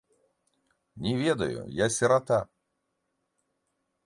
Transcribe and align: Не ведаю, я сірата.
Не 1.07 1.13
ведаю, 1.23 1.61
я 1.83 1.87
сірата. 1.99 2.39